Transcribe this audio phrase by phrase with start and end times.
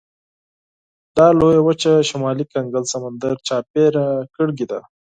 [1.17, 4.79] دا لویه وچه شمالي کنګل سمندر چاپېره کړې ده.